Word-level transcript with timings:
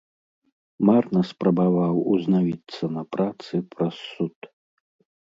Марна 0.89 1.19
спрабаваў 1.31 1.95
узнавіцца 2.13 2.85
на 2.97 3.03
працы 3.17 3.55
праз 3.75 3.95
суд. 4.13 4.37